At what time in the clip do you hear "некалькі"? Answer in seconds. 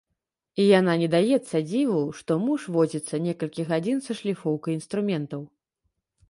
3.27-3.67